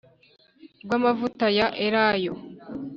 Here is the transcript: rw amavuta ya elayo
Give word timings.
rw 0.83 0.91
amavuta 0.97 1.45
ya 1.57 1.67
elayo 1.85 2.33